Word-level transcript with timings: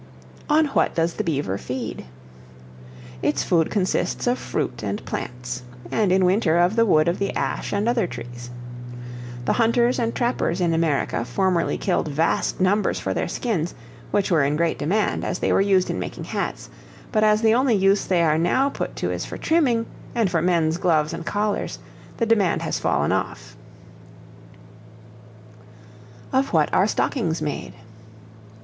On 0.49 0.65
what 0.69 0.95
does 0.95 1.13
the 1.13 1.23
Beaver 1.23 1.59
feed? 1.59 2.05
Its 3.21 3.43
food 3.43 3.69
consists 3.69 4.25
of 4.25 4.39
fruit 4.39 4.81
and 4.83 5.05
plants; 5.05 5.61
and 5.91 6.11
in 6.11 6.25
winter, 6.25 6.57
of 6.57 6.75
the 6.75 6.87
wood 6.87 7.07
of 7.07 7.19
the 7.19 7.31
ash 7.35 7.71
and 7.71 7.87
other 7.87 8.07
trees. 8.07 8.49
The 9.45 9.53
hunters 9.53 9.99
and 9.99 10.15
trappers 10.15 10.59
in 10.59 10.73
America 10.73 11.23
formerly 11.23 11.77
killed 11.77 12.07
vast 12.07 12.59
numbers 12.59 12.99
for 12.99 13.13
their 13.13 13.27
skins, 13.27 13.75
which 14.09 14.31
were 14.31 14.43
in 14.43 14.55
great 14.55 14.79
demand, 14.79 15.23
as 15.23 15.37
they 15.37 15.53
were 15.53 15.61
used 15.61 15.91
in 15.91 15.99
making 15.99 16.23
hats, 16.23 16.71
but 17.11 17.23
as 17.23 17.43
the 17.43 17.53
only 17.53 17.75
use 17.75 18.05
they 18.05 18.23
are 18.23 18.39
now 18.39 18.71
put 18.71 18.95
to 18.95 19.11
is 19.11 19.23
for 19.23 19.37
trimming, 19.37 19.85
and 20.15 20.31
for 20.31 20.41
men's 20.41 20.77
gloves 20.77 21.13
and 21.13 21.27
collars, 21.27 21.77
the 22.17 22.25
demand 22.25 22.63
has 22.63 22.79
fallen 22.79 23.11
off. 23.11 23.55
Of 26.33 26.53
what 26.53 26.73
are 26.73 26.87
stockings 26.87 27.39
made? 27.39 27.75